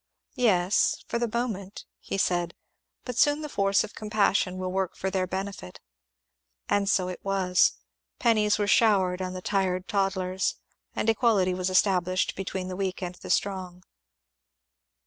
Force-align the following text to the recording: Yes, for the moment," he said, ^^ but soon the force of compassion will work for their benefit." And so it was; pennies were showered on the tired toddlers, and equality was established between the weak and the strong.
Yes, 0.39 1.03
for 1.07 1.19
the 1.19 1.27
moment," 1.31 1.85
he 1.99 2.17
said, 2.17 2.55
^^ 2.55 2.55
but 3.05 3.19
soon 3.19 3.41
the 3.43 3.47
force 3.47 3.83
of 3.83 3.93
compassion 3.93 4.57
will 4.57 4.71
work 4.71 4.95
for 4.95 5.11
their 5.11 5.27
benefit." 5.27 5.79
And 6.67 6.89
so 6.89 7.07
it 7.07 7.19
was; 7.23 7.73
pennies 8.17 8.57
were 8.57 8.65
showered 8.65 9.21
on 9.21 9.33
the 9.33 9.43
tired 9.43 9.87
toddlers, 9.87 10.55
and 10.95 11.07
equality 11.07 11.53
was 11.53 11.69
established 11.69 12.35
between 12.35 12.67
the 12.67 12.75
weak 12.75 13.03
and 13.03 13.13
the 13.13 13.29
strong. 13.29 13.83